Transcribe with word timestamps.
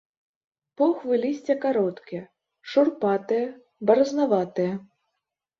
Похвы 0.79 1.13
лісця 1.25 1.55
кароткія, 1.67 2.23
шурпатыя, 2.73 3.45
баразнаватыя. 3.91 4.73